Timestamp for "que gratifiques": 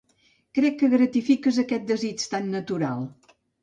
0.79-1.61